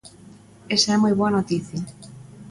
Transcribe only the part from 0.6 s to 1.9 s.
Esa é moi boa noticia.